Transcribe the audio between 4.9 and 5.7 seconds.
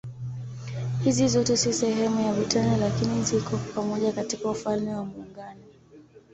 wa Muungano.